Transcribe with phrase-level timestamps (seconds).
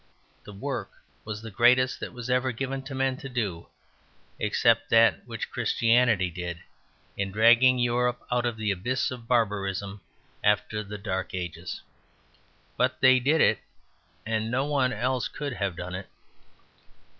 [0.45, 3.67] The work was the greatest that was ever given to men to do
[4.39, 6.57] except that which Christianity did
[7.15, 10.01] in dragging Europe out of the abyss of barbarism
[10.43, 11.83] after the Dark Ages.
[12.77, 13.59] But they did it,
[14.25, 16.09] and no one else could have done it.